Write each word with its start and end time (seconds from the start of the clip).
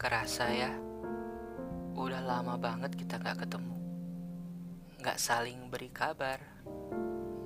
Kerasa 0.00 0.48
ya, 0.48 0.72
udah 1.92 2.24
lama 2.24 2.56
banget 2.56 2.96
kita 2.96 3.20
gak 3.20 3.44
ketemu. 3.44 3.76
Gak 4.96 5.20
saling 5.20 5.68
beri 5.68 5.92
kabar, 5.92 6.40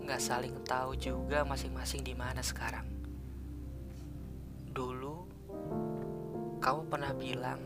gak 0.07 0.23
saling 0.23 0.63
tahu 0.63 0.95
juga 0.95 1.43
masing-masing 1.43 2.07
di 2.07 2.15
mana 2.15 2.39
sekarang. 2.47 2.87
Dulu, 4.71 5.17
kamu 6.63 6.81
pernah 6.87 7.11
bilang 7.19 7.59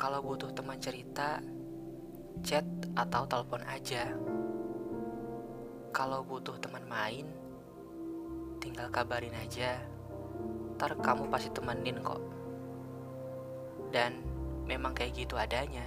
kalau 0.00 0.24
butuh 0.24 0.48
teman 0.56 0.80
cerita, 0.80 1.44
chat 2.40 2.64
atau 2.96 3.28
telepon 3.28 3.68
aja. 3.68 4.16
Kalau 5.92 6.24
butuh 6.24 6.56
teman 6.56 6.88
main, 6.88 7.28
tinggal 8.64 8.88
kabarin 8.88 9.36
aja. 9.36 9.76
Ntar 10.80 10.96
kamu 11.04 11.28
pasti 11.28 11.52
temenin 11.52 12.00
kok. 12.00 12.32
Dan 13.92 14.24
memang 14.64 14.96
kayak 14.96 15.12
gitu 15.12 15.36
adanya. 15.36 15.84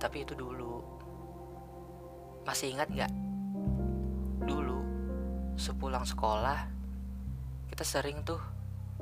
Tapi 0.00 0.24
itu 0.24 0.32
dulu. 0.32 0.80
Masih 2.42 2.74
ingat 2.74 2.88
gak? 2.90 3.12
Dulu, 4.42 4.80
sepulang 5.54 6.02
sekolah, 6.02 6.66
kita 7.70 7.84
sering 7.86 8.24
tuh 8.26 8.42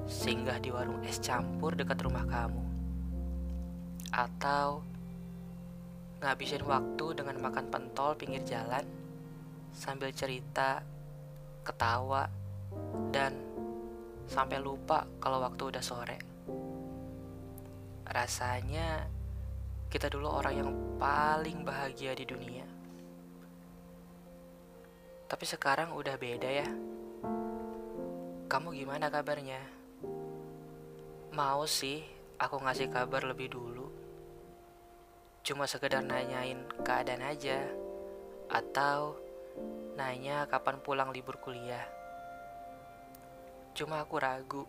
singgah 0.04 0.60
di 0.60 0.68
warung 0.68 1.00
es 1.06 1.16
campur 1.22 1.72
dekat 1.72 2.04
rumah 2.04 2.28
kamu. 2.28 2.60
Atau 4.12 4.84
ngabisin 6.20 6.66
waktu 6.68 7.16
dengan 7.16 7.40
makan 7.40 7.72
pentol 7.72 8.12
pinggir 8.12 8.44
jalan 8.44 8.84
sambil 9.72 10.12
cerita, 10.12 10.84
ketawa, 11.64 12.28
dan 13.08 13.32
sampai 14.28 14.60
lupa 14.60 15.08
kalau 15.16 15.40
waktu 15.40 15.72
udah 15.72 15.80
sore. 15.80 16.18
Rasanya 18.10 19.06
kita 19.86 20.10
dulu 20.10 20.26
orang 20.26 20.54
yang 20.58 20.70
paling 20.98 21.62
bahagia 21.62 22.10
di 22.18 22.26
dunia. 22.26 22.66
Tapi 25.30 25.46
sekarang 25.46 25.94
udah 25.94 26.18
beda 26.18 26.50
ya. 26.50 26.66
Kamu 28.50 28.74
gimana 28.74 29.06
kabarnya? 29.14 29.62
Mau 31.30 31.62
sih 31.70 32.02
aku 32.34 32.58
ngasih 32.58 32.90
kabar 32.90 33.22
lebih 33.22 33.54
dulu. 33.54 33.86
Cuma 35.46 35.70
sekedar 35.70 36.02
nanyain 36.02 36.66
keadaan 36.82 37.22
aja. 37.22 37.62
Atau 38.50 39.22
nanya 39.94 40.50
kapan 40.50 40.82
pulang 40.82 41.14
libur 41.14 41.38
kuliah. 41.38 41.86
Cuma 43.70 44.02
aku 44.02 44.18
ragu 44.18 44.66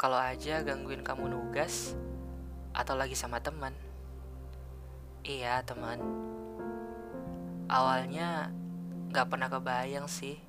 kalau 0.00 0.16
aja 0.16 0.64
gangguin 0.64 1.04
kamu 1.04 1.28
nugas 1.28 1.92
atau 2.72 2.96
lagi 2.96 3.12
sama 3.12 3.36
teman. 3.44 3.76
Iya 5.20 5.60
teman. 5.60 6.00
Awalnya 7.68 8.48
gak 9.12 9.28
pernah 9.28 9.52
kebayang 9.52 10.08
sih 10.08 10.40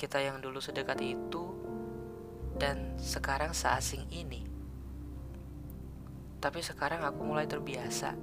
kita 0.00 0.24
yang 0.24 0.40
dulu 0.40 0.64
sedekat 0.64 0.96
itu 1.04 1.44
dan 2.56 2.96
sekarang 2.96 3.52
seasing 3.52 4.08
ini. 4.08 4.48
Tapi 6.40 6.64
sekarang 6.64 7.04
aku 7.04 7.20
mulai 7.28 7.44
terbiasa. 7.44 8.16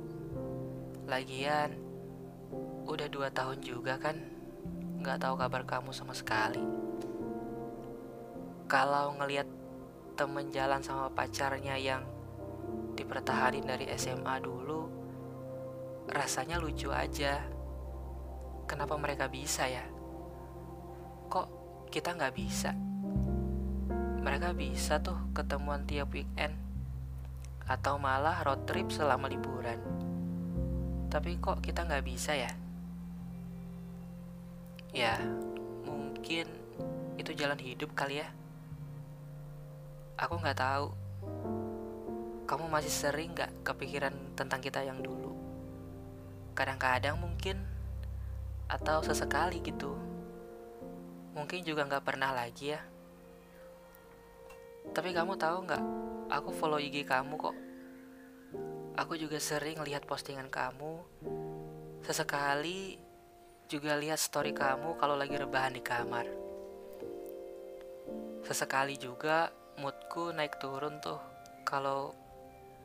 Lagian 1.06 1.78
udah 2.90 3.06
dua 3.14 3.30
tahun 3.30 3.62
juga 3.62 4.02
kan 4.02 4.18
gak 5.06 5.22
tahu 5.22 5.38
kabar 5.38 5.70
kamu 5.70 5.94
sama 5.94 6.18
sekali. 6.18 6.66
Kalau 8.66 9.14
ngelihat 9.22 9.65
temen 10.16 10.48
jalan 10.48 10.80
sama 10.80 11.12
pacarnya 11.12 11.76
yang 11.76 12.08
dipertahanin 12.96 13.68
dari 13.68 13.92
SMA 14.00 14.40
dulu 14.40 14.88
rasanya 16.08 16.56
lucu 16.56 16.88
aja. 16.96 17.44
Kenapa 18.66 18.96
mereka 18.96 19.28
bisa 19.28 19.68
ya? 19.68 19.84
Kok 21.28 21.48
kita 21.92 22.16
nggak 22.16 22.34
bisa? 22.34 22.72
Mereka 24.24 24.56
bisa 24.58 25.04
tuh 25.04 25.20
ketemuan 25.36 25.84
tiap 25.86 26.09
weekend 26.16 26.56
atau 27.68 28.00
malah 28.00 28.42
road 28.48 28.64
trip 28.64 28.90
selama 28.90 29.28
liburan. 29.28 29.78
Tapi 31.12 31.38
kok 31.44 31.59
kita 31.59 31.84
nggak 31.84 32.06
bisa 32.08 32.34
ya? 32.34 32.52
Ya 34.96 35.20
mungkin 35.84 36.48
itu 37.20 37.31
jalan 37.36 37.59
hidup 37.59 37.92
kali 37.92 38.24
ya 38.24 38.28
Aku 40.16 40.40
nggak 40.40 40.56
tahu. 40.64 40.88
Kamu 42.48 42.72
masih 42.72 42.88
sering 42.88 43.36
nggak 43.36 43.68
kepikiran 43.68 44.16
tentang 44.31 44.64
kita 44.64 44.80
yang 44.80 45.03
dulu? 45.03 45.36
Kadang-kadang 46.56 47.20
mungkin, 47.20 47.59
atau 48.72 49.04
sesekali 49.04 49.59
gitu. 49.59 49.92
Mungkin 51.36 51.68
juga 51.68 51.84
nggak 51.84 52.06
pernah 52.08 52.31
lagi 52.31 52.72
ya. 52.72 52.80
Tapi 54.96 55.12
kamu 55.12 55.36
tahu 55.36 55.58
nggak? 55.68 55.84
Aku 56.31 56.50
follow 56.56 56.80
IG 56.80 57.04
kamu 57.04 57.36
kok. 57.36 57.58
Aku 58.96 59.20
juga 59.20 59.36
sering 59.44 59.84
lihat 59.84 60.08
postingan 60.08 60.48
kamu. 60.48 61.04
Sesekali 62.08 62.96
juga 63.68 64.00
lihat 64.00 64.16
story 64.16 64.56
kamu 64.56 64.96
kalau 64.96 65.20
lagi 65.20 65.36
rebahan 65.36 65.75
di 65.75 65.84
kamar. 65.84 66.24
Sesekali 68.48 68.96
juga 68.96 69.65
moodku 69.75 70.31
naik 70.31 70.56
turun 70.56 71.03
tuh 71.03 71.19
kalau 71.68 72.16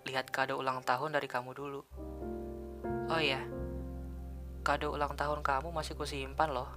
lihat 0.08 0.26
kado 0.34 0.58
ulang 0.58 0.82
tahun 0.82 1.14
dari 1.14 1.30
kamu 1.30 1.54
dulu. 1.54 1.80
Oh 3.10 3.20
iya, 3.22 3.46
kado 4.66 4.90
ulang 4.90 5.14
tahun 5.14 5.46
kamu 5.46 5.70
masih 5.70 5.94
kusimpan 5.94 6.50
loh. 6.50 6.70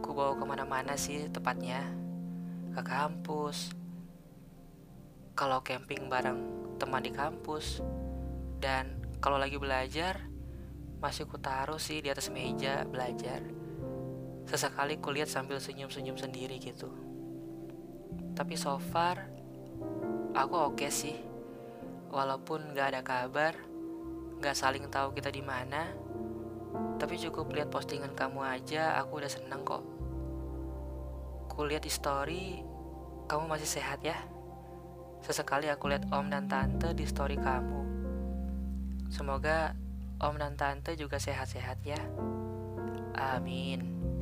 Ku 0.00 0.16
bawa 0.16 0.32
ke 0.38 0.44
mana-mana 0.48 0.96
sih 0.96 1.28
tepatnya, 1.28 1.84
ke 2.72 2.80
kampus. 2.80 3.76
Kalau 5.36 5.60
camping 5.60 6.08
bareng 6.08 6.40
teman 6.80 7.04
di 7.04 7.12
kampus, 7.12 7.84
dan 8.56 8.96
kalau 9.20 9.36
lagi 9.36 9.60
belajar, 9.60 10.24
masih 11.04 11.28
ku 11.28 11.36
taruh 11.36 11.76
sih 11.76 12.00
di 12.00 12.08
atas 12.08 12.32
meja 12.32 12.88
belajar. 12.88 13.44
Sesekali 14.48 14.96
kulihat 14.96 15.28
sambil 15.28 15.60
senyum-senyum 15.60 16.16
sendiri 16.16 16.56
gitu. 16.56 17.05
Tapi 18.36 18.54
so 18.58 18.76
far 18.76 19.24
aku 20.36 20.54
oke 20.54 20.82
okay 20.82 20.90
sih. 20.92 21.16
Walaupun 22.12 22.72
gak 22.76 22.94
ada 22.94 23.00
kabar, 23.02 23.52
gak 24.38 24.56
saling 24.56 24.86
tahu 24.88 25.12
kita 25.16 25.28
di 25.32 25.42
mana, 25.42 25.90
tapi 26.96 27.20
cukup 27.20 27.52
lihat 27.52 27.68
postingan 27.68 28.16
kamu 28.16 28.40
aja, 28.44 28.96
aku 29.00 29.20
udah 29.20 29.30
seneng 29.30 29.60
kok. 29.66 29.84
Kulihat 31.52 31.84
di 31.84 31.92
story, 31.92 32.44
kamu 33.28 33.44
masih 33.48 33.68
sehat 33.68 34.00
ya? 34.04 34.16
Sesekali 35.24 35.66
aku 35.66 35.90
lihat 35.90 36.08
om 36.14 36.28
dan 36.30 36.46
tante 36.46 36.94
di 36.94 37.04
story 37.04 37.36
kamu. 37.36 37.82
Semoga 39.10 39.74
om 40.22 40.36
dan 40.38 40.54
tante 40.54 40.94
juga 40.94 41.18
sehat-sehat 41.18 41.78
ya. 41.82 42.00
Amin. 43.16 44.15